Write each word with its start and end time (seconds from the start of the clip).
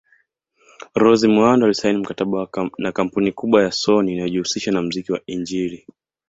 Rose 0.95 1.27
Muhando 1.27 1.65
alisaini 1.65 1.97
mkataba 1.99 2.47
na 2.77 2.91
kampuni 2.91 3.31
kubwa 3.31 3.63
ya 3.63 3.71
sony 3.71 4.13
inayojihusisha 4.13 4.71
na 4.71 4.81
mziki 4.81 5.11
wa 5.11 5.21
injili 5.25 5.87